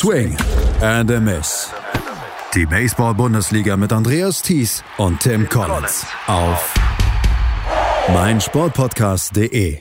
[0.00, 0.34] Swing
[0.80, 1.70] and a Miss.
[2.54, 6.72] Die Baseball-Bundesliga mit Andreas Thies und Tim Collins auf
[8.08, 9.78] meinsportpodcast.de.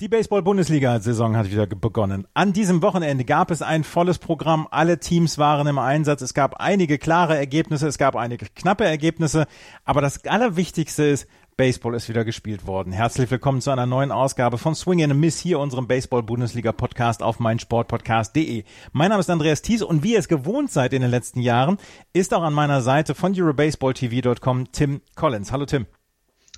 [0.00, 2.26] Die Baseball-Bundesliga-Saison hat wieder begonnen.
[2.34, 4.66] An diesem Wochenende gab es ein volles Programm.
[4.72, 6.20] Alle Teams waren im Einsatz.
[6.20, 9.46] Es gab einige klare Ergebnisse, es gab einige knappe Ergebnisse.
[9.84, 11.28] Aber das Allerwichtigste ist,
[11.58, 12.92] Baseball ist wieder gespielt worden.
[12.92, 17.40] Herzlich willkommen zu einer neuen Ausgabe von Swing and a Miss hier, unserem Baseball-Bundesliga-Podcast auf
[17.40, 18.62] meinsportpodcast.de.
[18.92, 21.78] Mein Name ist Andreas Thies und wie ihr es gewohnt seid in den letzten Jahren,
[22.12, 25.50] ist auch an meiner Seite von EuroBaseballTV.com Tim Collins.
[25.50, 25.86] Hallo Tim.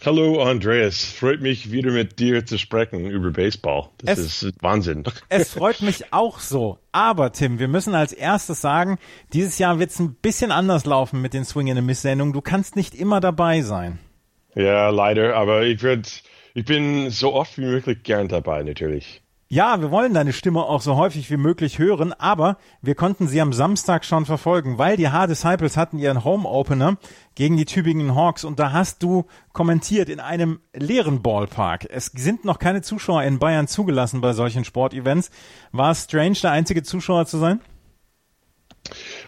[0.05, 3.89] Hallo Andreas, freut mich wieder mit dir zu sprechen über Baseball.
[4.05, 5.05] Das es, ist Wahnsinn.
[5.31, 6.79] Es freut mich auch so.
[6.93, 8.99] Aber Tim, wir müssen als erstes sagen,
[9.33, 12.35] dieses Jahr wird es ein bisschen anders laufen mit den Swing and a Miss Sendungen.
[12.35, 13.99] Du kannst nicht immer dabei sein.
[14.55, 16.09] Ja, leider, aber ich würde,
[16.55, 19.23] ich bin so oft wie möglich gern dabei, natürlich.
[19.53, 23.41] Ja, wir wollen deine Stimme auch so häufig wie möglich hören, aber wir konnten sie
[23.41, 26.99] am Samstag schon verfolgen, weil die H-Disciples hatten ihren Home-Opener
[27.35, 31.89] gegen die Tübingen Hawks und da hast du kommentiert in einem leeren Ballpark.
[31.91, 35.33] Es sind noch keine Zuschauer in Bayern zugelassen bei solchen Sportevents.
[35.73, 37.61] War es strange, der einzige Zuschauer zu sein?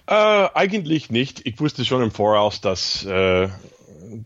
[0.06, 0.14] Äh,
[0.54, 1.44] eigentlich nicht.
[1.46, 3.48] Ich wusste schon im Voraus, dass äh,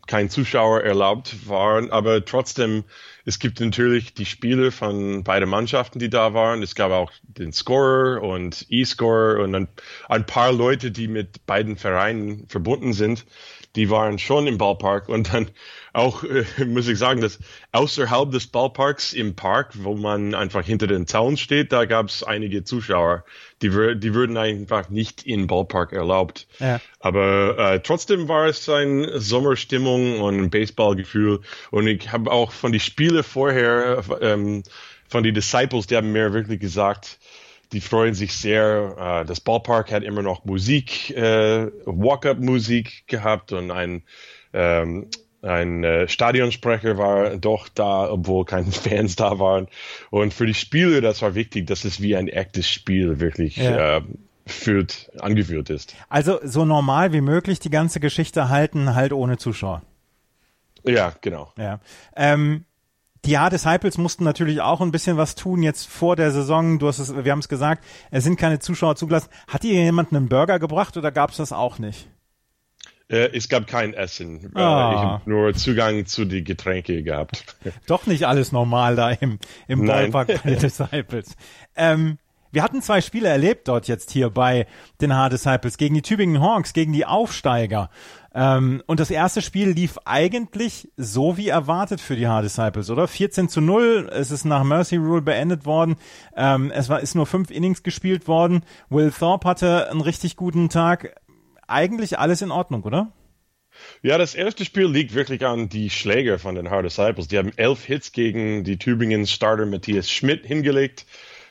[0.07, 2.85] kein Zuschauer erlaubt waren, aber trotzdem,
[3.25, 6.63] es gibt natürlich die Spiele von beiden Mannschaften, die da waren.
[6.63, 9.69] Es gab auch den Scorer und E-Scorer und ein,
[10.09, 13.25] ein paar Leute, die mit beiden Vereinen verbunden sind
[13.77, 15.51] die waren schon im Ballpark und dann
[15.93, 17.39] auch, äh, muss ich sagen, dass
[17.73, 22.23] außerhalb des Ballparks im Park, wo man einfach hinter den Zaun steht, da gab es
[22.23, 23.25] einige Zuschauer,
[23.63, 26.47] die, die würden einfach nicht in Ballpark erlaubt.
[26.59, 26.81] Ja.
[27.01, 31.41] Aber äh, trotzdem war es eine Sommerstimmung und ein Baseballgefühl
[31.71, 34.63] und ich habe auch von den Spielen vorher, ähm,
[35.09, 37.19] von den Disciples, die haben mir wirklich gesagt,
[37.73, 39.23] die freuen sich sehr.
[39.23, 44.03] Äh, das Ballpark hat immer noch Musik, äh, Walk-up-Musik gehabt und ein,
[44.53, 45.09] ähm,
[45.43, 49.69] ein äh, Stadionsprecher war doch da, obwohl keine Fans da waren.
[50.11, 53.99] Und für die Spieler, das war wichtig, dass es wie ein echtes Spiel wirklich ja.
[53.99, 54.03] äh,
[54.47, 55.95] führt, angeführt ist.
[56.09, 59.83] Also so normal wie möglich die ganze Geschichte halten, halt ohne Zuschauer.
[60.85, 61.53] Ja, genau.
[61.59, 61.81] Ja.
[62.15, 62.65] Ähm,
[63.27, 66.79] die Ja-Disciples mussten natürlich auch ein bisschen was tun jetzt vor der Saison.
[66.79, 69.29] Du hast es, wir haben es gesagt, es sind keine Zuschauer zugelassen.
[69.49, 72.09] Hat dir jemand einen Burger gebracht oder gab es das auch nicht?
[73.09, 74.53] Äh, es gab kein Essen.
[74.55, 74.93] Äh, ah.
[74.93, 77.57] Ich habe nur Zugang zu den Getränke gehabt.
[77.87, 81.37] Doch nicht alles normal da im, im Ballpark bei den Disciples.
[81.75, 82.19] Ähm,
[82.53, 84.67] wir hatten zwei Spiele erlebt dort jetzt hier bei
[85.01, 87.91] den H-Disciples gegen die Tübingen Hawks, gegen die Aufsteiger.
[88.39, 93.09] Ähm, und das erste Spiel lief eigentlich so wie erwartet für die H-Disciples, oder?
[93.09, 95.97] 14 zu 0, es ist nach Mercy Rule beendet worden.
[96.37, 98.63] Ähm, es war, ist nur fünf Innings gespielt worden.
[98.91, 101.19] Will Thorpe hatte einen richtig guten Tag.
[101.67, 103.11] Eigentlich alles in Ordnung, oder?
[104.03, 107.29] Ja, das erste Spiel liegt wirklich an die Schläger von den Hard Disciples.
[107.29, 111.07] Die haben elf Hits gegen die Tübingen Starter Matthias Schmidt hingelegt.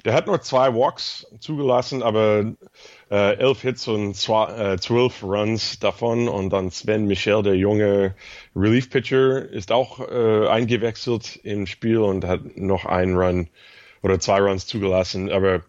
[0.05, 2.53] Der hat nur zwei Walks zugelassen, aber
[3.11, 6.27] äh, elf Hits und äh, zwölf Runs davon.
[6.27, 8.15] Und dann Sven Michel, der junge
[8.55, 13.49] Relief-Pitcher, ist auch äh, eingewechselt im Spiel und hat noch einen Run
[14.05, 15.31] oder zwei Runs zugelassen.
[15.31, 15.63] Aber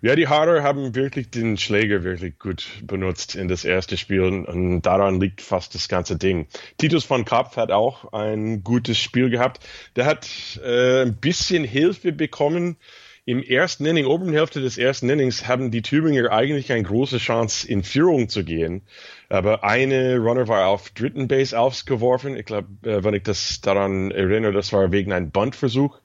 [0.00, 4.82] ja, die Harder haben wirklich den Schläger wirklich gut benutzt in das erste Spiel und
[4.82, 6.46] daran liegt fast das ganze Ding.
[6.78, 9.66] Titus von Kopf hat auch ein gutes Spiel gehabt.
[9.96, 10.28] Der hat
[10.64, 12.76] äh, ein bisschen Hilfe bekommen
[13.24, 17.68] im ersten Inning, oberen Hälfte des ersten Innings, haben die Tübinger eigentlich eine große Chance,
[17.68, 18.82] in Führung zu gehen.
[19.28, 22.36] Aber eine Runner war auf dritten Base ausgeworfen.
[22.36, 26.00] Ich glaube, äh, wenn ich das daran erinnere, das war wegen einem Buntversuch.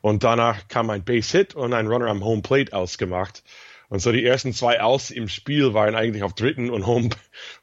[0.00, 3.42] Und danach kam ein Base-Hit und ein Runner am Home Plate ausgemacht.
[3.88, 7.10] Und so die ersten zwei Aus im Spiel waren eigentlich auf dritten und Home,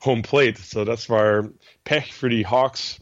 [0.05, 0.61] Home Plate.
[0.61, 1.49] So das war
[1.83, 3.01] Pech für die Hawks.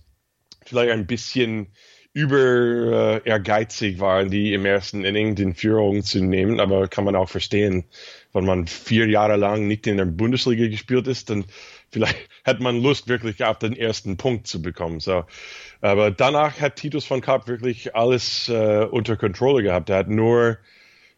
[0.65, 1.67] Vielleicht ein bisschen
[2.13, 7.15] über äh, ehrgeizig waren, die im ersten Inning den Führung zu nehmen, aber kann man
[7.15, 7.85] auch verstehen,
[8.33, 11.45] wenn man vier Jahre lang nicht in der Bundesliga gespielt ist, dann
[11.89, 14.99] vielleicht hat man Lust wirklich auf den ersten Punkt zu bekommen.
[14.99, 15.23] So,
[15.79, 19.89] aber danach hat Titus von Kapp wirklich alles äh, unter Kontrolle gehabt.
[19.89, 20.57] Er hat nur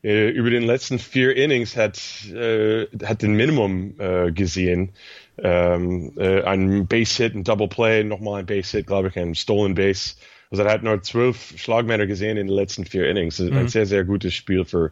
[0.03, 1.99] äh, über den letzten vier Innings hat
[2.33, 4.91] äh, hat den Minimum äh, gesehen.
[5.39, 9.33] Ähm, äh, ein Base Hit, ein Double Play, nochmal ein Base Hit, glaube ich, ein
[9.33, 10.15] Stolen Base
[10.53, 13.39] also er hat nur zwölf Schlagmänner gesehen in den letzten vier Innings.
[13.39, 13.57] Mhm.
[13.57, 14.91] Ein sehr, sehr gutes Spiel für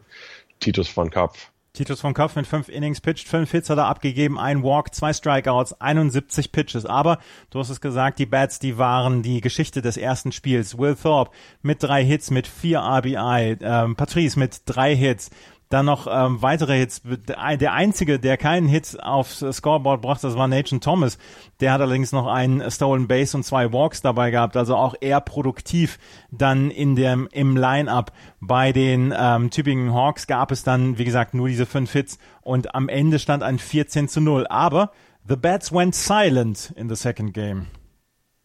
[0.58, 1.52] Titus von Kopf.
[1.72, 5.12] Titus von Kopf mit fünf Innings pitched, fünf Hits hat er abgegeben, ein Walk, zwei
[5.12, 6.84] Strikeouts, 71 Pitches.
[6.84, 7.18] Aber
[7.50, 10.76] du hast es gesagt, die Bats, die waren die Geschichte des ersten Spiels.
[10.76, 11.30] Will Thorpe
[11.62, 15.30] mit drei Hits, mit vier RBI, ähm, Patrice mit drei Hits,
[15.72, 17.02] dann noch ähm, weitere Hits.
[17.04, 21.18] Der einzige, der keinen Hit aufs Scoreboard brachte, das war Nathan Thomas.
[21.60, 25.20] Der hat allerdings noch einen Stolen Base und zwei Walks dabei gehabt, also auch eher
[25.20, 25.98] produktiv
[26.30, 28.12] dann in dem im Line-up.
[28.40, 32.74] Bei den ähm, Tübingen Hawks gab es dann, wie gesagt, nur diese fünf Hits und
[32.74, 34.46] am Ende stand ein 14 zu 0.
[34.48, 34.92] Aber
[35.26, 37.68] the bats went silent in the second game.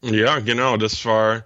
[0.01, 1.43] Ja, genau, das war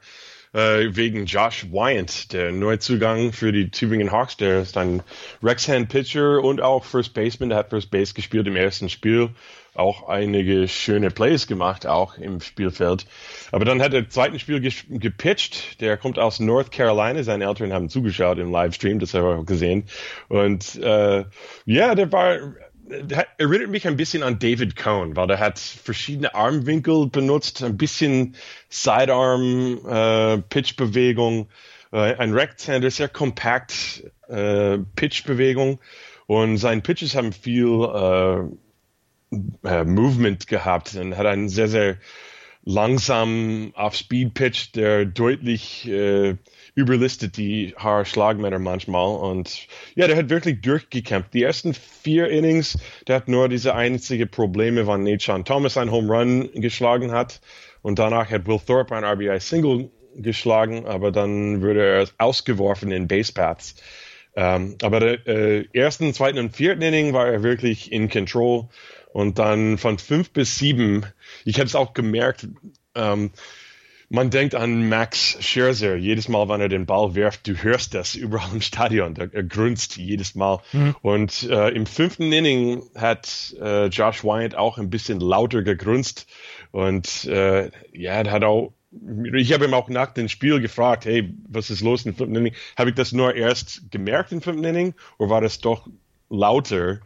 [0.53, 4.38] äh, wegen Josh Wyant, der Neuzugang für die Tübingen Hawks.
[4.38, 5.01] Der ist ein
[5.42, 7.50] Rexhand-Pitcher und auch First Baseman.
[7.50, 9.30] Der hat First Base gespielt im ersten Spiel.
[9.74, 13.06] Auch einige schöne Plays gemacht, auch im Spielfeld.
[13.53, 15.80] Aber dann hat er im zweiten Spiel gepitcht.
[15.80, 17.24] Der kommt aus North Carolina.
[17.24, 19.86] Seine Eltern haben zugeschaut im Livestream, das haben wir auch gesehen.
[20.27, 21.24] Und äh,
[21.65, 22.38] ja, der war
[23.38, 28.35] erinnert mich ein bisschen an David Cohn, weil der hat verschiedene Armwinkel benutzt, ein bisschen
[28.69, 31.49] Sidearm, äh, Pitchbewegung,
[31.91, 35.79] äh, ein Recthander, sehr kompakt äh, Pitchbewegung.
[36.27, 40.95] Und seine Pitches haben viel äh, äh, Movement gehabt.
[40.95, 41.97] Und hat einen sehr, sehr
[42.63, 46.35] langsam auf Speed Pitch, der deutlich äh,
[46.75, 49.15] überlistet die Haarschlagmänner manchmal.
[49.18, 51.33] Und ja, der hat wirklich durchgekämpft.
[51.33, 52.77] Die ersten vier Innings,
[53.07, 57.41] der hat nur diese einzige Probleme, wann Nathan Thomas einen Home Run geschlagen hat.
[57.81, 63.07] Und danach hat Will Thorpe ein RBI Single geschlagen, aber dann wurde er ausgeworfen in
[63.07, 63.75] Basepaths.
[64.35, 68.67] Ähm, aber der äh, ersten, zweiten und vierten Inning war er wirklich in Control.
[69.13, 71.06] Und dann von fünf bis sieben,
[71.44, 72.47] ich habe es auch gemerkt,
[72.95, 73.31] ähm,
[74.12, 75.96] man denkt an Max Scherzer.
[75.96, 79.16] Jedes Mal, wenn er den Ball wirft, du hörst das überall im Stadion.
[79.16, 80.60] Er, er grunzt jedes Mal.
[80.74, 80.96] Mhm.
[81.02, 86.28] Und äh, im fünften Inning hat äh, Josh Wyant auch ein bisschen lauter gegrunzt.
[86.72, 88.74] Und äh, ja, er hat auch
[89.34, 92.54] ich habe ihm auch nach dem Spiel gefragt, hey, was ist los im fünften Inning?
[92.78, 95.88] Habe ich das nur erst gemerkt im fünften Inning oder war das doch
[96.30, 97.00] lauter?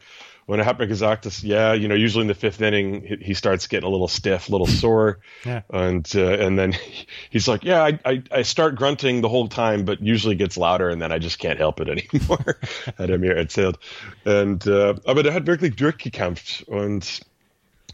[0.47, 3.67] Er hat mir gesagt, dass, yeah, you know, usually in the fifth inning, he starts
[3.67, 5.19] getting a little stiff, a little sore.
[5.45, 5.61] yeah.
[5.69, 6.75] And, uh, and then
[7.31, 10.89] he's like, yeah, I, I, I, start grunting the whole time, but usually gets louder
[10.89, 12.59] and then I just can't help it anymore.
[12.97, 13.79] hat er mir erzählt.
[14.23, 16.63] Und, uh, aber der hat wirklich durchgekämpft.
[16.67, 17.21] Und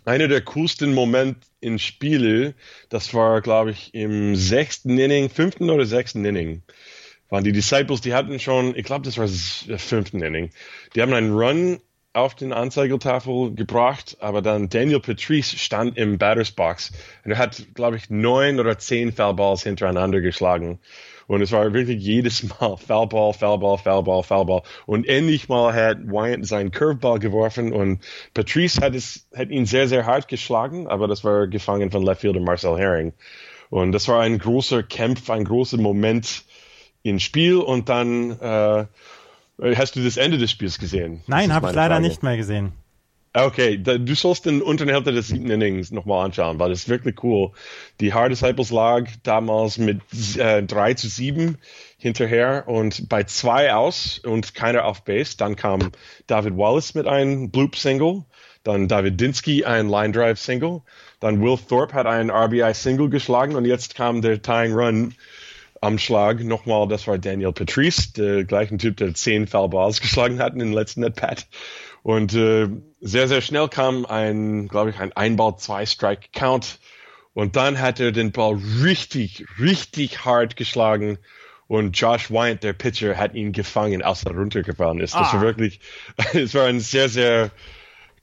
[0.04, 2.54] einer der coolsten Momente in Spiele,
[2.90, 6.64] das war, glaube ich, im sechsten Inning, fünften oder sechsten Inning
[7.30, 10.52] waren die Disciples, die hatten schon, ich glaube, das war das fünften Inning,
[10.96, 11.80] die haben einen Run
[12.14, 16.92] auf den Anzeigetafel gebracht, aber dann Daniel Patrice stand im Batters Box
[17.24, 20.80] und er hat, glaube ich, neun oder zehn Foulballs hintereinander geschlagen.
[21.28, 24.64] Und es war wirklich jedes Mal Foulball, Foulball, Foulball, Foulball.
[24.86, 28.04] Und endlich mal hat Wyatt seinen Curveball geworfen und
[28.34, 32.42] Patrice hat es, hat ihn sehr, sehr hart geschlagen, aber das war gefangen von Leftfielder
[32.42, 33.14] Marcel Herring.
[33.70, 36.44] Und das war ein großer Kampf, ein großer Moment
[37.04, 38.86] im Spiel und dann, äh,
[39.62, 41.22] hast du das Ende des Spiels gesehen?
[41.28, 42.08] Nein, habe ich leider Frage.
[42.08, 42.74] nicht mehr gesehen.
[43.34, 46.90] Okay, da, du sollst den unteren Hälfte des siebten Innings nochmal anschauen, weil das ist
[46.90, 47.52] wirklich cool.
[48.02, 50.02] Die Hard Disciples lag damals mit
[50.38, 51.58] äh, 3 zu 7
[51.98, 55.38] hinterher und bei zwei aus und keiner auf Base.
[55.38, 55.92] Dann kam
[56.28, 58.26] David Wallace mit einem Bloop-Single,
[58.64, 60.82] dann David Dinsky ein Line-Drive-Single,
[61.22, 65.16] dann Will Thorpe hat einen RBI-Single geschlagen und jetzt kam der Tying Run
[65.82, 66.44] am Schlag.
[66.44, 70.74] Nochmal, das war Daniel Patrice, der gleichen Typ, der zehn Foulballs geschlagen hat in den
[70.74, 71.48] letzten At-Pat.
[72.04, 72.68] Und äh,
[73.02, 76.80] sehr, sehr schnell kam ein, glaube ich, ein Einball, zwei Strike Count.
[77.34, 81.18] Und dann hat er den Ball richtig, richtig hart geschlagen.
[81.68, 85.14] Und Josh Wyant, der Pitcher, hat ihn gefangen, als er runtergefallen ist.
[85.14, 85.34] Das ah.
[85.36, 85.80] war wirklich,
[86.34, 87.52] es war ein sehr, sehr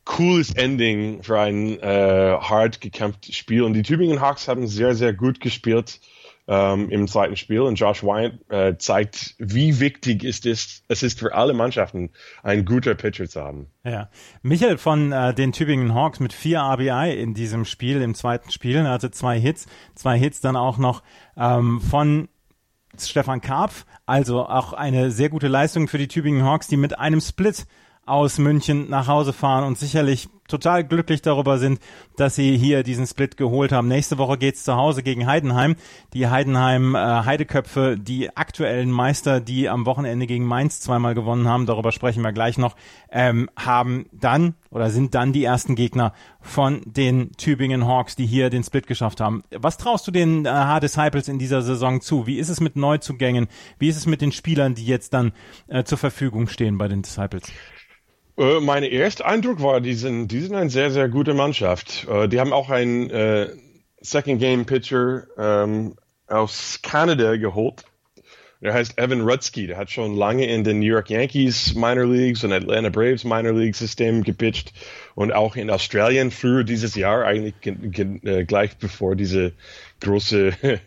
[0.05, 3.63] cooles Ending für ein äh, hart gekämpftes Spiel.
[3.63, 6.01] Und die Tübingen Hawks haben sehr, sehr gut gespielt
[6.49, 7.61] ähm, im zweiten Spiel.
[7.61, 12.11] Und Josh Wyant äh, zeigt, wie wichtig ist es, es ist für alle Mannschaften,
[12.43, 13.67] einen guten Pitcher zu haben.
[13.85, 14.09] Ja.
[14.43, 18.83] Michael von äh, den Tübingen Hawks mit vier RBI in diesem Spiel, im zweiten Spiel.
[18.89, 21.03] Hatte zwei Hits, zwei Hits dann auch noch
[21.37, 22.29] ähm, von
[22.99, 23.85] Stefan Karpf.
[24.07, 27.67] Also auch eine sehr gute Leistung für die Tübingen Hawks, die mit einem Split
[28.07, 31.81] aus München nach Hause fahren und sicherlich total glücklich darüber sind,
[32.17, 33.87] dass sie hier diesen Split geholt haben.
[33.87, 35.77] Nächste Woche geht's zu Hause gegen Heidenheim.
[36.15, 41.67] Die Heidenheim äh, Heideköpfe, die aktuellen Meister, die am Wochenende gegen Mainz zweimal gewonnen haben,
[41.67, 42.75] darüber sprechen wir gleich noch,
[43.13, 48.51] ähm, haben dann oder sind dann die ersten Gegner von den Tübingen Hawks, die hier
[48.51, 49.43] den Split geschafft haben.
[49.51, 52.27] Was traust du den äh, H-Disciples in dieser Saison zu?
[52.27, 53.49] Wie ist es mit Neuzugängen?
[53.79, 55.33] Wie ist es mit den Spielern, die jetzt dann
[55.69, 57.53] äh, zur Verfügung stehen bei den Disciples?
[58.39, 62.07] Äh, mein erster Eindruck war, die sind, die sind eine sehr, sehr gute Mannschaft.
[62.09, 63.49] Äh, die haben auch einen äh,
[64.01, 65.97] Second Game Pitcher ähm,
[66.29, 67.85] aus Kanada geholt.
[68.61, 69.67] Der heißt Evan Rutsky.
[69.67, 73.53] Der hat schon lange in den New York Yankees Minor Leagues und Atlanta Braves Minor
[73.53, 74.73] League System gepitcht
[75.15, 79.53] und auch in Australien früher dieses Jahr, eigentlich äh, gleich bevor diese
[80.01, 80.53] große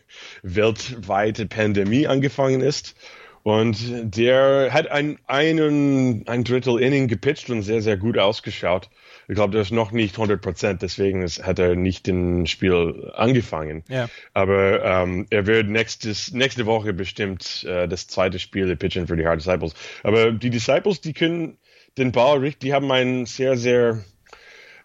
[0.44, 2.96] weltweite Pandemie angefangen ist.
[3.44, 3.78] Und
[4.16, 8.90] der hat ein, einen, ein Drittel Inning gepitcht und sehr, sehr gut ausgeschaut.
[9.28, 13.12] Ich glaube, das ist noch nicht 100 Prozent, deswegen ist, hat er nicht im Spiel
[13.16, 13.84] angefangen.
[13.88, 14.10] Ja.
[14.34, 19.26] Aber ähm, er wird nächstes, nächste Woche bestimmt äh, das zweite Spiel pitchen für die
[19.26, 19.74] Hard Disciples.
[20.04, 21.58] Aber die Disciples, die können
[21.98, 24.04] den Ball richtig, die haben einen sehr, sehr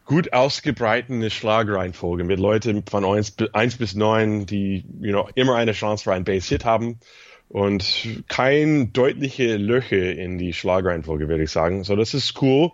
[0.04, 5.72] gut ausgebreitete Schlagreihenfolge mit Leuten von 1, 1 bis 9, die you know, immer eine
[5.72, 7.00] Chance für einen Base-Hit haben
[7.48, 11.84] und kein deutliche Löcher in die Schlagreihenfolge, würde ich sagen.
[11.84, 12.72] So, das ist cool.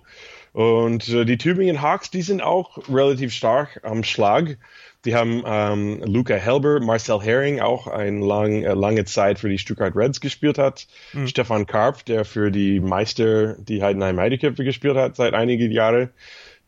[0.52, 4.58] Und äh, die Tübingen Hawks, die sind auch relativ stark am Schlag.
[5.04, 9.58] Die haben ähm, Luca Helber, Marcel Herring, auch eine lang, äh, lange Zeit für die
[9.58, 10.86] Stuttgart Reds gespielt hat.
[11.12, 11.26] Mhm.
[11.26, 16.10] Stefan Karp, der für die Meister, die Heidenheim Heideköpfe gespielt hat seit einigen Jahren.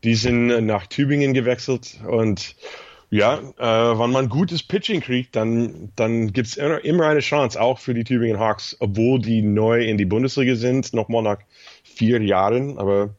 [0.03, 2.55] Die sind nach Tübingen gewechselt und
[3.15, 7.79] ja, äh, wenn man gutes Pitching kriegt, dann, dann gibt es immer eine Chance, auch
[7.79, 11.37] für die Tübingen Hawks, obwohl die neu in die Bundesliga sind, nochmal nach
[11.83, 12.77] vier Jahren.
[12.77, 13.15] Aber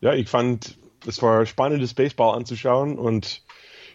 [0.00, 3.42] ja, ich fand, es war spannendes Baseball anzuschauen und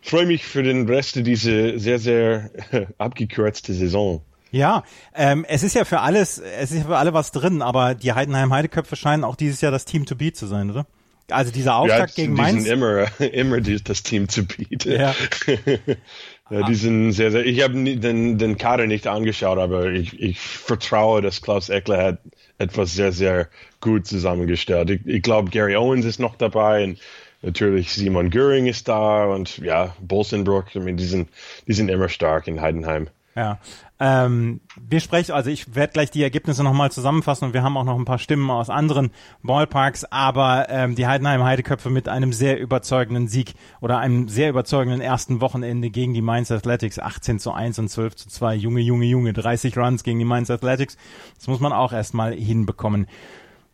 [0.02, 2.50] freue mich für den Rest dieser sehr, sehr
[2.98, 4.22] abgekürzte Saison.
[4.52, 4.84] Ja,
[5.16, 8.14] ähm, es ist ja für alles, es ist ja für alle was drin, aber die
[8.14, 10.86] Heidenheim Heideköpfe scheinen auch dieses Jahr das Team to beat zu sein, oder?
[11.30, 12.58] Also dieser Auftakt ja, gegen Mainz.
[12.64, 14.86] Die sind immer, immer das Team to beat.
[14.86, 15.16] Ja.
[16.50, 20.40] ja die sind sehr, sehr, ich habe den, den Kader nicht angeschaut, aber ich, ich
[20.40, 22.18] vertraue, dass Klaus Eckler hat
[22.58, 23.48] etwas sehr, sehr
[23.82, 24.90] gut zusammengestellt.
[24.90, 27.00] Ich, ich glaube, Gary Owens ist noch dabei und
[27.42, 31.30] natürlich Simon Göring ist da und ja, Bolsenbrook, ich meine, die sind,
[31.68, 33.10] die sind immer stark in Heidenheim.
[33.36, 33.60] Ja.
[34.06, 37.86] Ähm, wir sprechen, also ich werde gleich die Ergebnisse nochmal zusammenfassen und wir haben auch
[37.86, 39.12] noch ein paar Stimmen aus anderen
[39.44, 45.00] Ballparks, aber ähm, die Heidenheim Heideköpfe mit einem sehr überzeugenden Sieg oder einem sehr überzeugenden
[45.00, 48.56] ersten Wochenende gegen die Mainz Athletics 18 zu 1 und 12 zu 2.
[48.56, 50.98] Junge, Junge, Junge, 30 Runs gegen die Mainz Athletics.
[51.38, 53.08] Das muss man auch erstmal hinbekommen.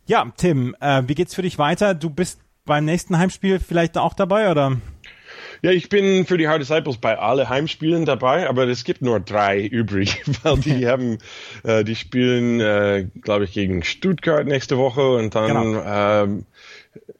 [0.06, 1.94] Ja, Tim, äh, wie geht's für dich weiter?
[1.94, 4.76] Du bist beim nächsten Heimspiel vielleicht auch dabei oder?
[5.62, 9.20] Ja, ich bin für die Hard Disciples bei alle Heimspielen dabei, aber es gibt nur
[9.20, 11.18] drei übrig, weil die haben,
[11.64, 16.22] äh, die spielen, äh, glaube ich, gegen Stuttgart nächste Woche und dann, genau.
[16.24, 16.46] ähm,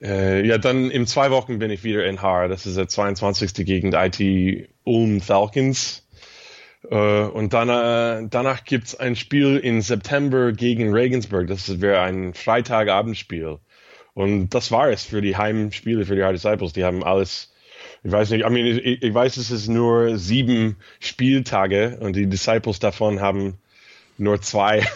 [0.03, 2.49] äh, ja, dann in zwei Wochen bin ich wieder in Haar.
[2.49, 3.67] Das ist der 22.
[3.67, 6.07] gegen IT Ulm Falcons.
[6.91, 11.47] Uh, und dann, uh, danach gibt's ein Spiel im September gegen Regensburg.
[11.47, 13.59] Das wäre ein Freitagabendspiel.
[14.15, 16.73] Und das war es für die Heimspiele für die Hard Disciples.
[16.73, 17.53] Die haben alles
[18.03, 22.27] ich weiß nicht, I mean, ich, ich weiß, es ist nur sieben Spieltage und die
[22.27, 23.59] Disciples davon haben
[24.17, 24.87] nur zwei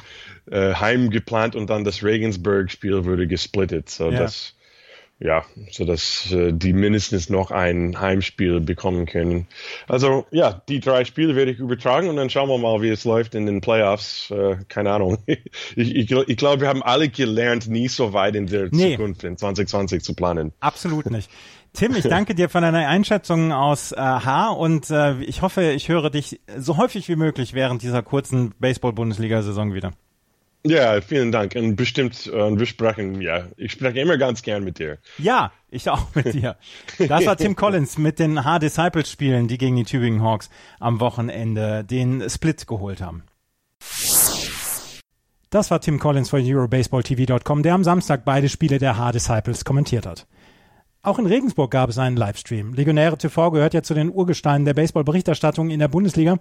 [0.50, 3.90] äh, heim geplant und dann das Regensburg-Spiel wurde gesplittet.
[3.90, 4.18] So ja.
[4.18, 4.53] dass
[5.24, 9.46] ja, so dass äh, die mindestens noch ein Heimspiel bekommen können.
[9.88, 13.04] Also ja, die drei Spiele werde ich übertragen und dann schauen wir mal, wie es
[13.04, 14.30] läuft in den Playoffs.
[14.30, 15.16] Äh, keine Ahnung.
[15.26, 18.92] ich, ich, ich glaube, wir haben alle gelernt, nie so weit in der nee.
[18.92, 20.52] Zukunft in 2020 zu planen.
[20.60, 21.30] Absolut nicht.
[21.72, 25.88] Tim, ich danke dir für deine Einschätzung aus äh, H und äh, ich hoffe, ich
[25.88, 29.90] höre dich so häufig wie möglich während dieser kurzen Baseball-Bundesliga-Saison wieder.
[30.66, 31.54] Ja, vielen Dank.
[31.56, 34.98] Und bestimmt, äh, wir sprechen, ja, ich spreche immer ganz gern mit dir.
[35.18, 36.56] Ja, ich auch mit dir.
[36.98, 40.48] Das war Tim Collins mit den H-Disciples-Spielen, die gegen die Tübingen Hawks
[40.80, 43.24] am Wochenende den Split geholt haben.
[45.50, 50.26] Das war Tim Collins von EuroBaseballTV.com, der am Samstag beide Spiele der H-Disciples kommentiert hat.
[51.04, 52.72] Auch in Regensburg gab es einen Livestream.
[52.72, 56.38] Legionäre TV gehört ja zu den Urgesteinen der Baseballberichterstattung in der Bundesliga.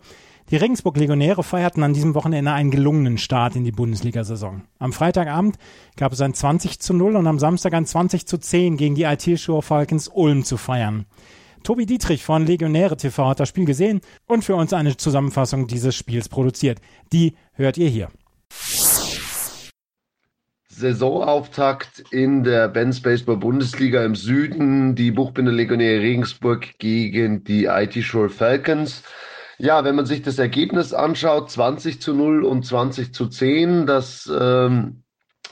[0.52, 4.62] Die Regensburg Legionäre feierten an diesem Wochenende einen gelungenen Start in die Bundesliga-Saison.
[4.80, 5.58] Am Freitagabend
[5.98, 9.04] gab es ein 20 zu 0 und am Samstag ein 20 zu 10 gegen die
[9.04, 11.08] IT-Show Falcons Ulm zu feiern.
[11.64, 15.94] Tobi Dietrich von Legionäre TV hat das Spiel gesehen und für uns eine Zusammenfassung dieses
[15.94, 16.80] Spiels produziert.
[17.12, 18.08] Die hört ihr hier.
[20.76, 24.96] Saisonauftakt in der Benz Baseball Bundesliga im Süden.
[24.96, 29.04] Die Buchbinder Legionäre Regensburg gegen die IT Shore Falcons.
[29.58, 34.30] Ja, wenn man sich das Ergebnis anschaut, 20 zu 0 und 20 zu 10, das
[34.38, 35.04] ähm,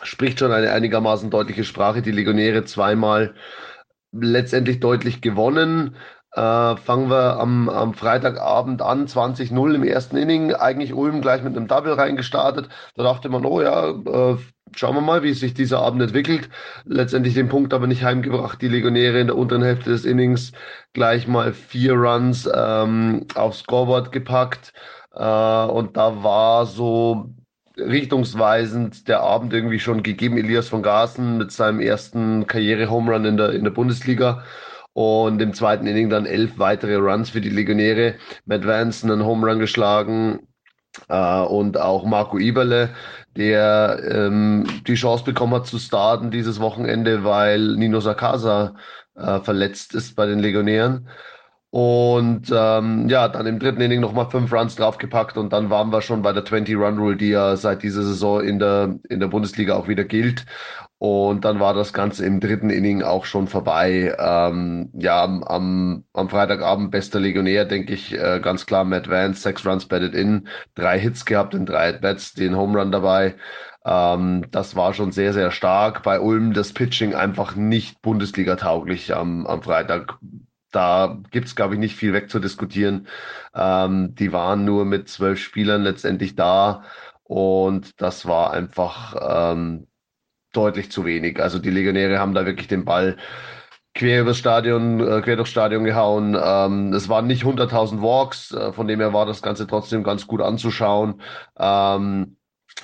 [0.01, 2.01] spricht schon eine einigermaßen deutliche Sprache.
[2.01, 3.35] Die Legionäre zweimal
[4.11, 5.95] letztendlich deutlich gewonnen.
[6.33, 10.53] Äh, fangen wir am, am Freitagabend an, 20-0 im ersten Inning.
[10.53, 12.69] Eigentlich Ulm gleich mit einem Double reingestartet.
[12.95, 14.38] Da dachte man, oh ja, äh,
[14.73, 16.50] schauen wir mal, wie sich dieser Abend entwickelt.
[16.85, 18.61] Letztendlich den Punkt aber nicht heimgebracht.
[18.61, 20.53] Die Legionäre in der unteren Hälfte des Innings
[20.93, 24.71] gleich mal vier Runs ähm, aufs Scoreboard gepackt.
[25.13, 27.29] Äh, und da war so
[27.77, 30.38] richtungsweisend der Abend irgendwie schon gegeben.
[30.38, 34.43] Elias von Garsen mit seinem ersten Karriere-Home-Run in der, in der Bundesliga.
[34.93, 38.15] Und im zweiten Inning dann elf weitere Runs für die Legionäre.
[38.45, 40.39] Matt Vance einen Home Run geschlagen,
[41.10, 42.89] Uh, und auch Marco Iberle,
[43.38, 48.75] der ähm, die Chance bekommen hat zu starten dieses Wochenende, weil Nino Sakasa
[49.15, 51.07] äh, verletzt ist bei den Legionären.
[51.71, 56.01] Und ähm, ja, dann im dritten Inning nochmal fünf Runs draufgepackt und dann waren wir
[56.01, 59.87] schon bei der 20-Run-Rule, die ja seit dieser Saison in der, in der Bundesliga auch
[59.87, 60.45] wieder gilt.
[60.97, 64.13] Und dann war das Ganze im dritten Inning auch schon vorbei.
[64.19, 69.65] Ähm, ja, am, am Freitagabend bester Legionär, denke ich, äh, ganz klar Matt Vance, sechs
[69.65, 73.35] Runs batted in, drei Hits gehabt in drei At-Bats, den Home Run dabei.
[73.85, 76.03] Ähm, das war schon sehr, sehr stark.
[76.03, 80.19] Bei Ulm das Pitching einfach nicht Bundesliga-tauglich am, am Freitag.
[80.71, 83.07] Da gibt's glaube ich, nicht viel wegzudiskutieren.
[83.55, 86.83] Ähm, die waren nur mit zwölf Spielern letztendlich da.
[87.23, 89.87] Und das war einfach ähm,
[90.53, 91.41] deutlich zu wenig.
[91.41, 93.17] Also die Legionäre haben da wirklich den Ball
[93.93, 96.37] quer übers Stadion, äh, quer durchs Stadion gehauen.
[96.41, 100.27] Ähm, es waren nicht 100.000 Walks, äh, von dem her war das Ganze trotzdem ganz
[100.27, 101.21] gut anzuschauen.
[101.57, 102.37] Ähm,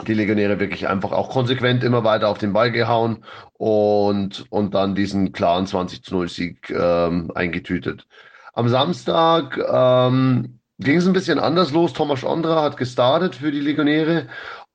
[0.05, 4.95] die Legionäre wirklich einfach auch konsequent immer weiter auf den Ball gehauen und, und dann
[4.95, 8.07] diesen klaren 20 zu 0 Sieg ähm, eingetütet.
[8.53, 11.93] Am Samstag ähm, ging es ein bisschen anders los.
[11.93, 14.27] Thomas Ondra hat gestartet für die Legionäre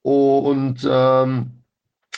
[0.02, 1.62] und ähm,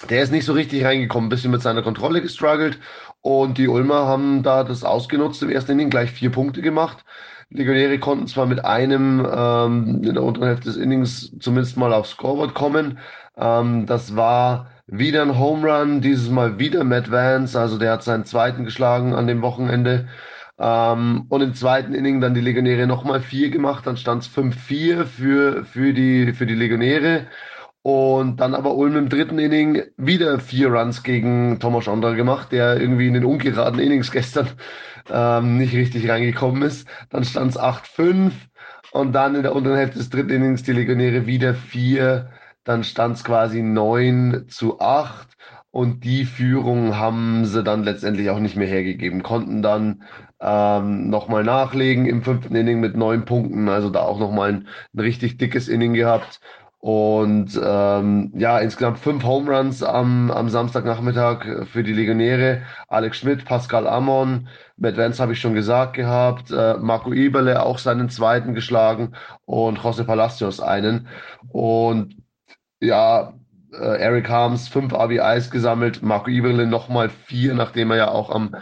[0.08, 2.78] der ist nicht so richtig reingekommen, ein bisschen mit seiner Kontrolle gestruggelt
[3.20, 7.04] und die Ulmer haben da das ausgenutzt, im ersten Inning gleich vier Punkte gemacht.
[7.50, 12.10] Legionäre konnten zwar mit einem ähm, in der unteren Hälfte des Innings zumindest mal aufs
[12.10, 12.98] Scoreboard kommen.
[13.36, 18.02] Ähm, das war wieder ein Home Run, dieses Mal wieder Matt Vance, also der hat
[18.02, 20.08] seinen zweiten geschlagen an dem Wochenende.
[20.58, 25.04] Ähm, und im zweiten Inning dann die Legionäre nochmal vier gemacht, dann stand es 5-4
[25.04, 27.26] für, für, die, für die Legionäre.
[27.86, 32.80] Und dann aber Ulm im dritten Inning wieder vier Runs gegen Thomas Ondra gemacht, der
[32.80, 34.48] irgendwie in den ungeraden Innings gestern
[35.12, 36.88] ähm, nicht richtig reingekommen ist.
[37.10, 38.32] Dann stand es 8-5
[38.92, 42.30] und dann in der unteren Hälfte des dritten Innings die Legionäre wieder vier.
[42.64, 45.28] Dann stand es quasi 9 zu 8
[45.70, 50.04] und die Führung haben sie dann letztendlich auch nicht mehr hergegeben, konnten dann
[50.40, 55.00] ähm, nochmal nachlegen im fünften Inning mit neun Punkten, also da auch nochmal ein, ein
[55.00, 56.40] richtig dickes Inning gehabt
[56.84, 62.60] und ähm, ja, insgesamt fünf Home Runs am, am Samstagnachmittag für die Legionäre.
[62.88, 67.78] Alex Schmidt, Pascal Amon, Matt Vance habe ich schon gesagt gehabt, äh, Marco Eberle auch
[67.78, 69.14] seinen zweiten geschlagen
[69.47, 71.08] und José Palacios einen.
[71.49, 72.16] Und
[72.80, 73.32] ja,
[73.73, 78.56] äh, Eric Harms fünf RBIs gesammelt, Marco Eberle nochmal vier, nachdem er ja auch am,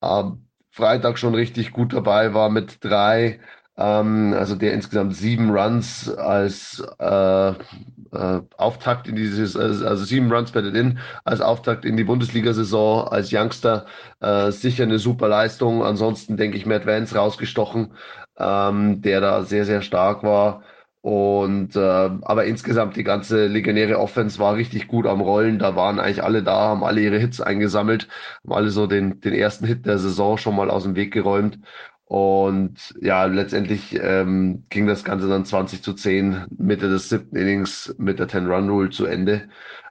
[0.00, 3.40] am Freitag schon richtig gut dabei war mit drei.
[3.76, 10.52] Ähm, also der insgesamt sieben Runs als äh, äh, Auftakt in dieses, also sieben Runs
[10.52, 13.86] batted in als Auftakt in die Bundesliga-Saison als Youngster.
[14.20, 15.82] Äh, sicher eine super Leistung.
[15.84, 17.94] Ansonsten denke ich Matt Vance rausgestochen,
[18.38, 20.62] ähm, der da sehr, sehr stark war.
[21.00, 25.58] Und äh, aber insgesamt die ganze legionäre Offense war richtig gut am Rollen.
[25.58, 28.08] Da waren eigentlich alle da, haben alle ihre Hits eingesammelt,
[28.42, 31.58] haben alle so den, den ersten Hit der Saison schon mal aus dem Weg geräumt.
[32.06, 37.94] Und ja, letztendlich ähm, ging das Ganze dann 20 zu 10 Mitte des siebten Innings
[37.98, 39.48] mit der 10-Run-Rule zu Ende.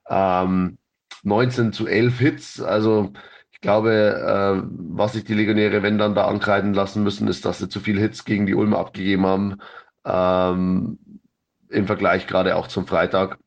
[0.09, 0.77] Ähm,
[1.23, 3.13] 19 zu 11 Hits, also
[3.51, 7.59] ich glaube, äh, was sich die Legionäre, wenn dann da ankreiden lassen müssen, ist, dass
[7.59, 9.57] sie zu viele Hits gegen die Ulmer abgegeben haben.
[10.05, 10.99] Ähm,
[11.69, 13.37] Im Vergleich gerade auch zum Freitag.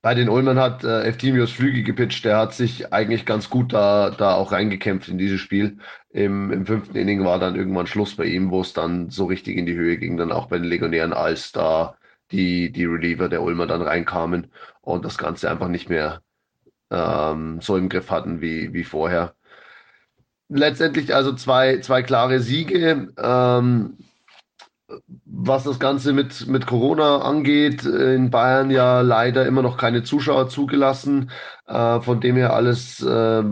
[0.00, 4.10] Bei den Ulmern hat äh, Eftimius Flügel gepitcht, der hat sich eigentlich ganz gut da,
[4.10, 5.78] da auch reingekämpft in dieses Spiel.
[6.10, 9.56] Im, Im fünften Inning war dann irgendwann Schluss bei ihm, wo es dann so richtig
[9.56, 11.96] in die Höhe ging, dann auch bei den Legionären, als da
[12.30, 16.22] die, die Reliever der Ulmer dann reinkamen und das Ganze einfach nicht mehr
[16.90, 19.34] ähm, so im Griff hatten wie, wie vorher.
[20.48, 23.08] Letztendlich also zwei, zwei klare Siege.
[23.18, 23.98] Ähm,
[25.30, 30.48] was das Ganze mit, mit Corona angeht, in Bayern ja leider immer noch keine Zuschauer
[30.48, 31.30] zugelassen.
[31.66, 33.42] Äh, von dem her alles äh,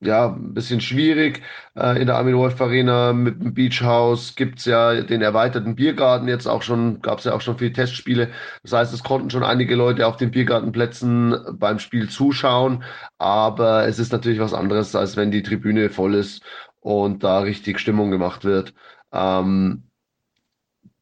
[0.00, 1.42] ja ein bisschen schwierig.
[1.74, 6.28] Äh, in der Armin Wolf Arena mit dem Beach House gibt's ja den erweiterten Biergarten
[6.28, 8.30] jetzt auch schon, gab's ja auch schon viele Testspiele.
[8.62, 12.84] Das heißt, es konnten schon einige Leute auf den Biergartenplätzen beim Spiel zuschauen.
[13.18, 16.42] Aber es ist natürlich was anderes, als wenn die Tribüne voll ist
[16.80, 18.74] und da richtig Stimmung gemacht wird.
[19.12, 19.85] Ähm,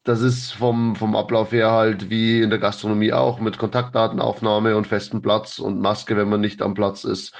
[0.05, 4.87] das ist vom, vom Ablauf her halt wie in der Gastronomie auch mit Kontaktdatenaufnahme und
[4.87, 7.33] festem Platz und Maske, wenn man nicht am Platz ist.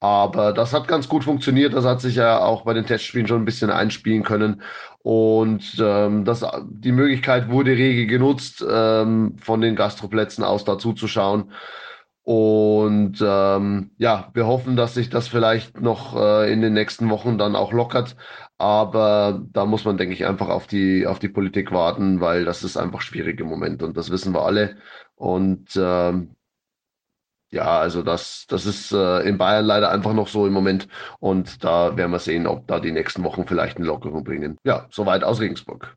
[0.00, 1.74] Aber das hat ganz gut funktioniert.
[1.74, 4.62] Das hat sich ja auch bei den Testspielen schon ein bisschen einspielen können.
[5.02, 11.06] Und ähm, das, die Möglichkeit wurde rege genutzt, ähm, von den Gastroplätzen aus dazu zu
[11.06, 11.52] schauen.
[12.28, 17.38] Und ähm, ja, wir hoffen, dass sich das vielleicht noch äh, in den nächsten Wochen
[17.38, 18.16] dann auch lockert.
[18.58, 22.64] Aber da muss man, denke ich, einfach auf die, auf die Politik warten, weil das
[22.64, 24.76] ist einfach schwierig im Moment und das wissen wir alle.
[25.14, 26.36] Und ähm,
[27.50, 30.86] ja, also das, das ist äh, in Bayern leider einfach noch so im Moment.
[31.20, 34.58] Und da werden wir sehen, ob da die nächsten Wochen vielleicht eine Lockerung bringen.
[34.64, 35.96] Ja, soweit aus Regensburg.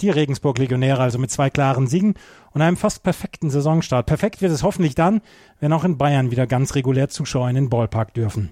[0.00, 2.14] Die Regensburg-Legionäre also mit zwei klaren Siegen
[2.52, 4.06] und einem fast perfekten Saisonstart.
[4.06, 5.20] Perfekt wird es hoffentlich dann,
[5.60, 8.50] wenn auch in Bayern wieder ganz regulär Zuschauer in den Ballpark dürfen.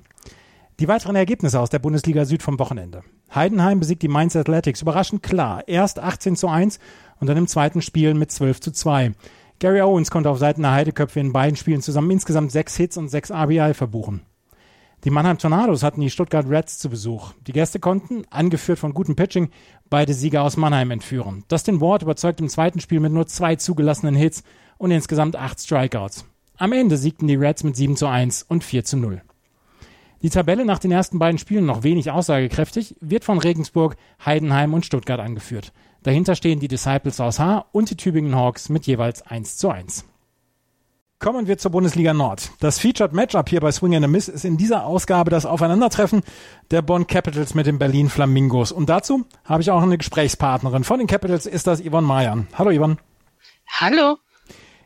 [0.79, 3.03] Die weiteren Ergebnisse aus der Bundesliga Süd vom Wochenende.
[3.35, 5.67] Heidenheim besiegt die Mainz Athletics überraschend klar.
[5.67, 6.79] Erst 18 zu 1
[7.19, 9.13] und dann im zweiten Spiel mit 12 zu 2.
[9.59, 13.09] Gary Owens konnte auf Seiten der Heideköpfe in beiden Spielen zusammen insgesamt sechs Hits und
[13.09, 14.23] sechs RBI verbuchen.
[15.05, 17.33] Die Mannheim Tornados hatten die Stuttgart Reds zu Besuch.
[17.47, 19.51] Die Gäste konnten, angeführt von gutem Pitching,
[19.91, 21.45] beide Sieger aus Mannheim entführen.
[21.49, 24.43] Dustin Ward überzeugt im zweiten Spiel mit nur zwei zugelassenen Hits
[24.79, 26.25] und insgesamt acht Strikeouts.
[26.57, 29.23] Am Ende siegten die Reds mit 7 zu 1 und 4 zu 0.
[30.23, 34.85] Die Tabelle nach den ersten beiden Spielen noch wenig aussagekräftig, wird von Regensburg, Heidenheim und
[34.85, 35.73] Stuttgart angeführt.
[36.03, 40.05] Dahinter stehen die Disciples aus Haar und die Tübingen Hawks mit jeweils 1 zu 1.
[41.21, 42.53] Kommen wir zur Bundesliga Nord.
[42.61, 46.23] Das Featured Matchup hier bei Swing and a Miss ist in dieser Ausgabe das Aufeinandertreffen
[46.71, 48.71] der Bonn Capitals mit den Berlin Flamingos.
[48.71, 50.85] Und dazu habe ich auch eine Gesprächspartnerin.
[50.85, 52.47] Von den Capitals ist das Yvonne Mayan.
[52.57, 52.99] Hallo Yvonne.
[53.67, 54.19] Hallo.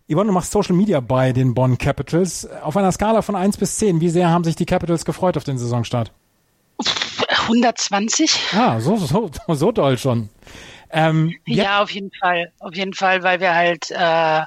[0.08, 2.48] Yvonne, du machst Social Media bei den Bonn Capitals.
[2.62, 5.44] Auf einer Skala von 1 bis 10, wie sehr haben sich die Capitals gefreut auf
[5.44, 6.12] den Saisonstart?
[7.42, 8.54] 120.
[8.54, 10.30] Ah, so, so, so doll schon.
[10.88, 12.52] Ähm, ja, auf jeden Fall.
[12.58, 14.44] Auf jeden Fall, weil wir halt äh,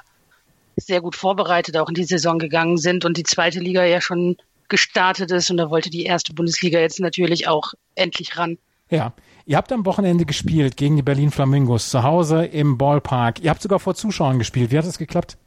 [0.76, 4.36] sehr gut vorbereitet auch in die Saison gegangen sind und die zweite Liga ja schon
[4.68, 8.58] gestartet ist und da wollte die erste Bundesliga jetzt natürlich auch endlich ran.
[8.90, 9.12] Ja.
[9.48, 13.40] Ihr habt am Wochenende gespielt gegen die Berlin Flamingos zu Hause im Ballpark.
[13.40, 14.72] Ihr habt sogar vor Zuschauern gespielt.
[14.72, 15.38] Wie hat es geklappt?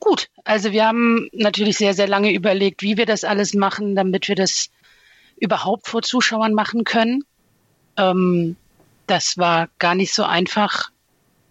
[0.00, 0.28] Gut.
[0.42, 4.34] Also wir haben natürlich sehr, sehr lange überlegt, wie wir das alles machen, damit wir
[4.34, 4.70] das
[5.36, 7.22] überhaupt vor Zuschauern machen können.
[7.96, 8.56] Ähm,
[9.06, 10.90] das war gar nicht so einfach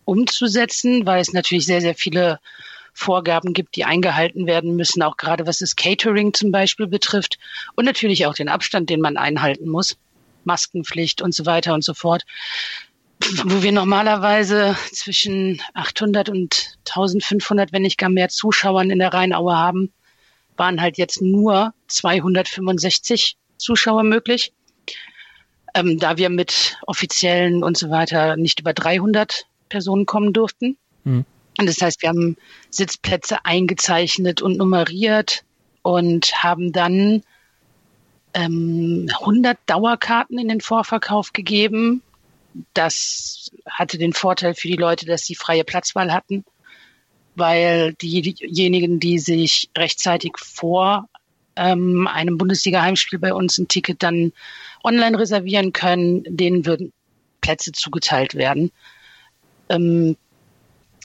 [0.06, 2.40] umzusetzen, weil es natürlich sehr, sehr viele
[2.94, 7.38] Vorgaben gibt, die eingehalten werden müssen, auch gerade was das Catering zum Beispiel betrifft
[7.76, 9.98] und natürlich auch den Abstand, den man einhalten muss,
[10.44, 12.24] Maskenpflicht und so weiter und so fort.
[13.46, 19.56] Wo wir normalerweise zwischen 800 und 1500, wenn nicht gar mehr Zuschauern in der Rheinaue
[19.56, 19.94] haben,
[20.58, 24.52] waren halt jetzt nur 265 Zuschauer möglich
[25.74, 30.78] ähm, da wir mit offiziellen und so weiter nicht über 300 Personen kommen durften.
[31.04, 31.26] Mhm.
[31.58, 32.38] Und das heißt, wir haben
[32.70, 35.44] Sitzplätze eingezeichnet und nummeriert
[35.82, 37.22] und haben dann
[38.34, 42.02] ähm, 100 Dauerkarten in den Vorverkauf gegeben.
[42.74, 46.44] Das hatte den Vorteil für die Leute, dass sie freie Platzwahl hatten,
[47.36, 51.08] weil diejenigen, die sich rechtzeitig vor
[51.56, 54.34] ähm, einem Bundesliga-Heimspiel bei uns ein Ticket dann
[54.84, 56.94] online reservieren können, denen würden
[57.42, 58.72] Plätze zugeteilt werden.
[59.70, 60.18] Ähm,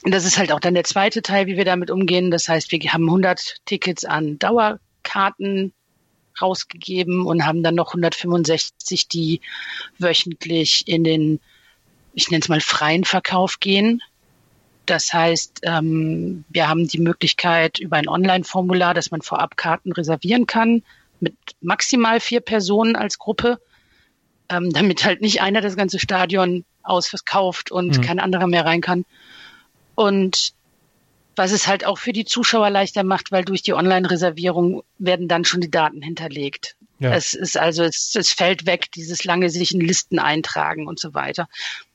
[0.03, 2.31] das ist halt auch dann der zweite Teil, wie wir damit umgehen.
[2.31, 5.73] Das heißt, wir haben 100 Tickets an Dauerkarten
[6.41, 9.41] rausgegeben und haben dann noch 165, die
[9.97, 11.39] wöchentlich in den,
[12.13, 14.01] ich nenne es mal, freien Verkauf gehen.
[14.85, 20.47] Das heißt, ähm, wir haben die Möglichkeit über ein Online-Formular, dass man vorab Karten reservieren
[20.47, 20.83] kann,
[21.19, 23.59] mit maximal vier Personen als Gruppe,
[24.49, 28.01] ähm, damit halt nicht einer das ganze Stadion ausverkauft und mhm.
[28.01, 29.05] kein anderer mehr rein kann.
[29.99, 30.53] Und
[31.35, 35.43] was es halt auch für die Zuschauer leichter macht, weil durch die Online-Reservierung werden dann
[35.43, 36.77] schon die Daten hinterlegt.
[36.99, 37.13] Ja.
[37.13, 41.13] Es ist also, es, es fällt weg, dieses lange sich in Listen eintragen und so
[41.13, 41.49] weiter.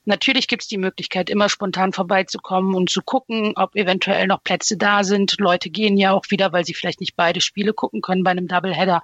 [0.05, 4.77] Natürlich gibt es die Möglichkeit, immer spontan vorbeizukommen und zu gucken, ob eventuell noch Plätze
[4.77, 5.37] da sind.
[5.41, 8.49] Leute gehen ja auch wieder, weil sie vielleicht nicht beide Spiele gucken können bei einem
[8.49, 9.03] Doubleheader.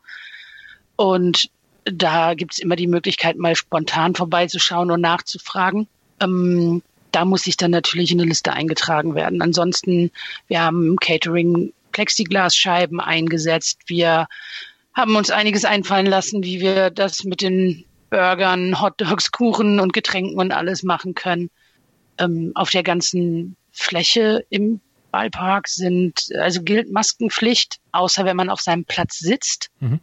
[0.97, 1.49] Und
[1.85, 5.89] da gibt es immer die Möglichkeit, mal spontan vorbeizuschauen und nachzufragen.
[6.21, 9.42] Ähm, da muss sich dann natürlich in eine Liste eingetragen werden.
[9.42, 10.11] Ansonsten,
[10.49, 13.81] wir haben Catering Plexiglasscheiben eingesetzt.
[13.87, 14.27] Wir
[14.94, 20.38] haben uns einiges einfallen lassen, wie wir das mit den Burgern, Hotdogs, Kuchen und Getränken
[20.38, 21.51] und alles machen können.
[22.18, 28.61] Ähm, auf der ganzen Fläche im Ballpark sind, also gilt Maskenpflicht, außer wenn man auf
[28.61, 29.70] seinem Platz sitzt.
[29.81, 30.01] Mhm.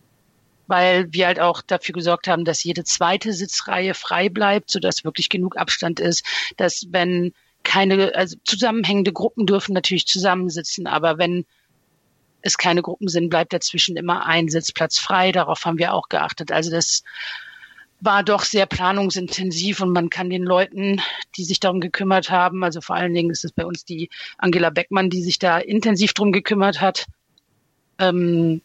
[0.68, 5.30] Weil wir halt auch dafür gesorgt haben, dass jede zweite Sitzreihe frei bleibt, sodass wirklich
[5.30, 6.26] genug Abstand ist,
[6.58, 11.46] dass wenn keine, also zusammenhängende Gruppen dürfen natürlich zusammensitzen, aber wenn
[12.42, 15.32] es keine Gruppen sind, bleibt dazwischen immer ein Sitzplatz frei.
[15.32, 16.52] Darauf haben wir auch geachtet.
[16.52, 17.04] Also das
[18.00, 21.02] war doch sehr planungsintensiv und man kann den Leuten,
[21.36, 24.70] die sich darum gekümmert haben, also vor allen Dingen ist es bei uns die Angela
[24.70, 27.08] Beckmann, die sich da intensiv drum gekümmert hat,
[28.00, 28.62] ähm,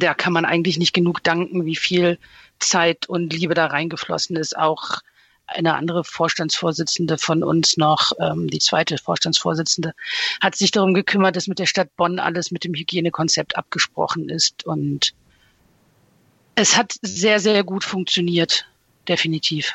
[0.00, 2.18] da kann man eigentlich nicht genug danken, wie viel
[2.58, 4.56] Zeit und Liebe da reingeflossen ist.
[4.56, 5.00] Auch
[5.46, 9.92] eine andere Vorstandsvorsitzende von uns noch, ähm, die zweite Vorstandsvorsitzende,
[10.40, 14.64] hat sich darum gekümmert, dass mit der Stadt Bonn alles mit dem Hygienekonzept abgesprochen ist.
[14.64, 15.12] Und
[16.54, 18.66] es hat sehr, sehr gut funktioniert,
[19.08, 19.74] definitiv.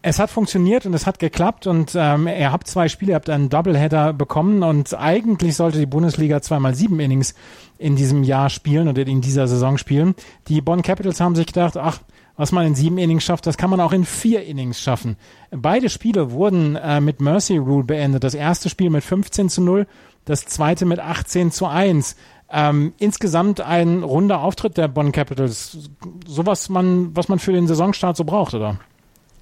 [0.00, 3.28] Es hat funktioniert und es hat geklappt und ähm, ihr habt zwei Spiele, ihr habt
[3.28, 7.34] einen Doubleheader bekommen und eigentlich sollte die Bundesliga zweimal sieben Innings
[7.78, 10.14] in diesem Jahr spielen oder in dieser Saison spielen.
[10.46, 11.98] Die Bonn Capitals haben sich gedacht, ach,
[12.36, 15.16] was man in sieben Innings schafft, das kann man auch in vier Innings schaffen.
[15.50, 18.22] Beide Spiele wurden äh, mit Mercy Rule beendet.
[18.22, 19.88] Das erste Spiel mit 15 zu 0,
[20.24, 22.14] das zweite mit 18 zu 1.
[22.50, 25.90] Ähm, insgesamt ein runder Auftritt der Bonn Capitals.
[26.26, 28.78] Sowas man, was man für den Saisonstart so braucht, oder?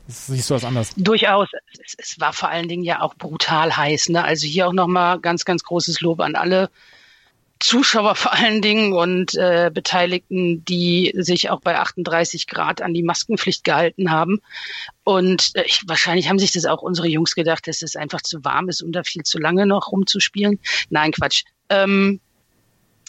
[0.09, 0.93] Siehst du das anders?
[0.97, 1.49] Durchaus.
[1.85, 4.11] Es, es, war vor allen Dingen ja auch brutal heiß.
[4.11, 4.23] Ne?
[4.25, 6.71] Also hier auch nochmal ganz, ganz großes Lob an alle
[7.59, 13.03] Zuschauer vor allen Dingen und äh, Beteiligten, die sich auch bei 38 Grad an die
[13.03, 14.41] Maskenpflicht gehalten haben.
[15.05, 18.45] Und äh, ich, wahrscheinlich haben sich das auch unsere Jungs gedacht, dass es einfach zu
[18.45, 20.61] warm ist, um da viel zu lange noch rumzuspielen.
[20.91, 21.45] Nein, Quatsch.
[21.71, 22.21] Ähm,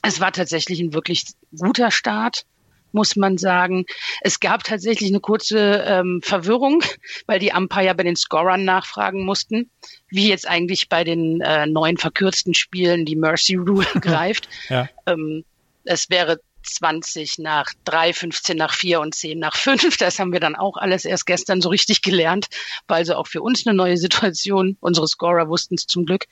[0.01, 2.45] es war tatsächlich ein wirklich guter Start
[2.91, 3.86] muss man sagen.
[4.21, 6.84] Es gab tatsächlich eine kurze ähm, Verwirrung,
[7.26, 9.69] weil die Umpire bei den Scorern nachfragen mussten,
[10.10, 14.50] wie jetzt eigentlich bei den äh, neuen verkürzten Spielen die Mercy Rule greift.
[14.69, 14.89] ja.
[15.06, 15.43] ähm,
[15.89, 19.97] es wäre 20 nach 3, 15 nach 4 und 10 nach 5.
[19.97, 22.47] Das haben wir dann auch alles erst gestern so richtig gelernt.
[22.88, 24.78] War also auch für uns eine neue Situation.
[24.80, 26.26] Unsere Scorer wussten es zum Glück.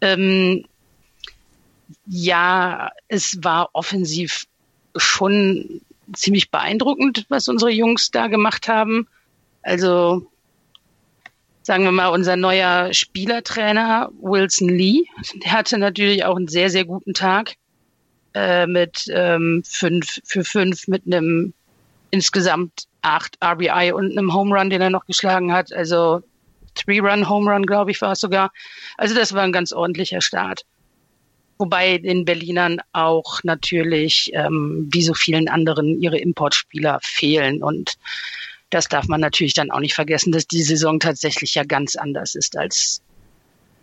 [0.00, 0.64] Ähm,
[2.06, 4.46] ja, es war offensiv
[4.96, 5.80] schon
[6.12, 9.06] ziemlich beeindruckend, was unsere Jungs da gemacht haben.
[9.62, 10.26] Also
[11.62, 15.04] sagen wir mal, unser neuer Spielertrainer Wilson Lee,
[15.44, 17.54] der hatte natürlich auch einen sehr, sehr guten Tag
[18.34, 21.54] äh, mit ähm, fünf für fünf mit einem
[22.10, 25.72] insgesamt acht RBI und einem Home Run, den er noch geschlagen hat.
[25.72, 26.22] Also
[26.74, 28.52] Three-Run, Home Run, glaube ich, war es sogar.
[28.96, 30.64] Also das war ein ganz ordentlicher Start.
[31.58, 37.62] Wobei den Berlinern auch natürlich, ähm, wie so vielen anderen, ihre Importspieler fehlen.
[37.62, 37.94] Und
[38.70, 42.34] das darf man natürlich dann auch nicht vergessen, dass die Saison tatsächlich ja ganz anders
[42.34, 43.00] ist als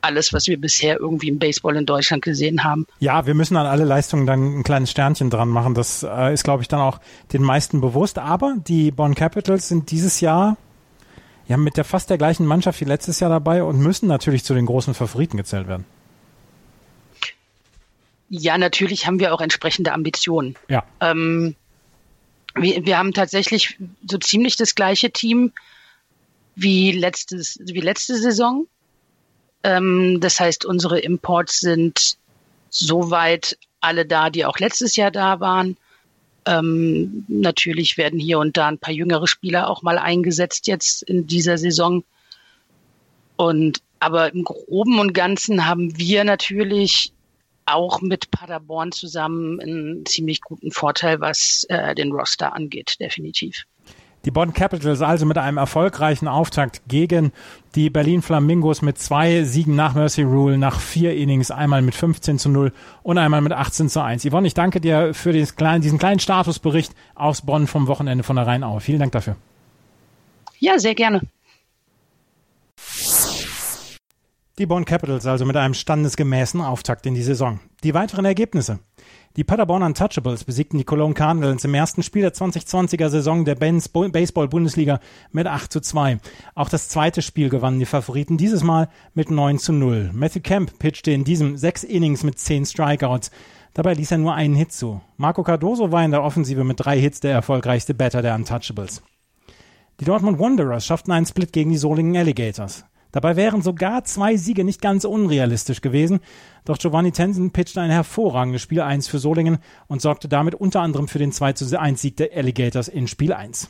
[0.01, 2.87] alles, was wir bisher irgendwie im Baseball in Deutschland gesehen haben.
[2.99, 5.73] Ja, wir müssen an alle Leistungen dann ein kleines Sternchen dran machen.
[5.75, 6.99] Das äh, ist, glaube ich, dann auch
[7.33, 8.17] den meisten bewusst.
[8.17, 10.57] Aber die Bonn Capitals sind dieses Jahr
[11.47, 14.53] ja mit der fast der gleichen Mannschaft wie letztes Jahr dabei und müssen natürlich zu
[14.53, 15.85] den großen Favoriten gezählt werden.
[18.33, 20.55] Ja, natürlich haben wir auch entsprechende Ambitionen.
[20.69, 20.85] Ja.
[21.01, 21.53] Ähm,
[22.55, 25.51] wir, wir haben tatsächlich so ziemlich das gleiche Team
[26.55, 28.67] wie letztes, wie letzte Saison.
[29.63, 32.15] Ähm, das heißt, unsere Imports sind
[32.69, 35.75] soweit alle da, die auch letztes Jahr da waren.
[36.45, 41.27] Ähm, natürlich werden hier und da ein paar jüngere Spieler auch mal eingesetzt jetzt in
[41.27, 42.05] dieser Saison.
[43.35, 47.11] Und aber im Groben und Ganzen haben wir natürlich
[47.65, 53.65] auch mit Paderborn zusammen einen ziemlich guten Vorteil, was äh, den Roster angeht, definitiv.
[54.23, 57.31] Die Bonn Capitals also mit einem erfolgreichen Auftakt gegen
[57.73, 62.37] die Berlin Flamingos mit zwei Siegen nach Mercy Rule, nach vier Innings, einmal mit 15
[62.37, 62.71] zu 0
[63.01, 64.23] und einmal mit 18 zu 1.
[64.29, 68.35] Yvonne, ich danke dir für diesen kleinen, diesen kleinen Statusbericht aus Bonn vom Wochenende von
[68.35, 68.79] der Rheinaue.
[68.79, 69.37] Vielen Dank dafür.
[70.59, 71.21] Ja, sehr gerne.
[74.61, 77.59] Die Bonn Capitals also mit einem standesgemäßen Auftakt in die Saison.
[77.83, 78.77] Die weiteren Ergebnisse.
[79.35, 84.99] Die Paderborn Untouchables besiegten die Cologne Cardinals im ersten Spiel der 2020er Saison der Baseball-Bundesliga
[85.31, 86.19] mit 8 zu 2.
[86.53, 90.11] Auch das zweite Spiel gewannen die Favoriten, dieses Mal mit 9 zu 0.
[90.13, 93.31] Matthew Kemp pitchte in diesem sechs Innings mit 10 Strikeouts.
[93.73, 95.01] Dabei ließ er nur einen Hit zu.
[95.17, 99.01] Marco Cardoso war in der Offensive mit drei Hits der erfolgreichste Batter der Untouchables.
[99.99, 102.85] Die Dortmund Wanderers schafften einen Split gegen die Solingen Alligators.
[103.11, 106.19] Dabei wären sogar zwei Siege nicht ganz unrealistisch gewesen.
[106.65, 111.07] Doch Giovanni Tensen pitchte ein hervorragendes Spiel 1 für Solingen und sorgte damit unter anderem
[111.07, 113.69] für den 2 zu 1 Sieg der Alligators in Spiel 1.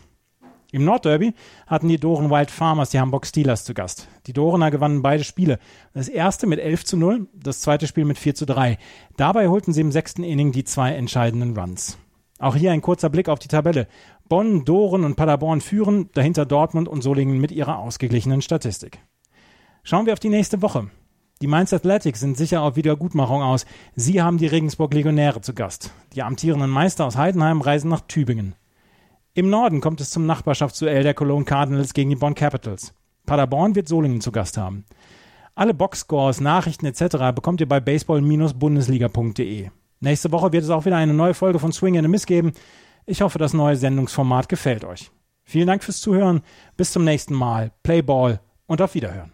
[0.74, 1.34] Im Nordderby
[1.68, 4.08] hatten die Doren Wild Farmers die Hamburg Steelers zu Gast.
[4.28, 5.60] Die Dorener gewannen beide Spiele.
[5.94, 8.78] Das erste mit 11 zu 0, das zweite Spiel mit 4 zu 3.
[9.18, 11.98] Dabei holten sie im sechsten Inning die zwei entscheidenden Runs.
[12.40, 13.88] Auch hier ein kurzer Blick auf die Tabelle.
[14.30, 19.00] Bonn, Doren und Paderborn führen, dahinter Dortmund und Solingen mit ihrer ausgeglichenen Statistik.
[19.84, 20.90] Schauen wir auf die nächste Woche.
[21.42, 23.66] Die Mainz Athletics sind sicher auf Wiedergutmachung aus.
[23.96, 25.92] Sie haben die Regensburg Legionäre zu Gast.
[26.14, 28.56] Die amtierenden Meister aus Heidenheim reisen nach Tübingen.
[29.34, 32.94] Im Norden kommt es zum Nachbarschaftsduell der Cologne Cardinals gegen die Bonn Capitals.
[33.26, 34.86] Paderborn wird Solingen zu Gast haben.
[35.56, 37.34] Alle Boxscores, Nachrichten etc.
[37.34, 39.70] bekommt ihr bei baseball-bundesliga.de.
[40.00, 42.52] Nächste Woche wird es auch wieder eine neue Folge von Swing and a Miss geben.
[43.08, 45.12] Ich hoffe, das neue Sendungsformat gefällt euch.
[45.44, 46.42] Vielen Dank fürs Zuhören.
[46.78, 47.72] Bis zum nächsten Mal.
[47.84, 49.34] Play Ball und auf Wiederhören.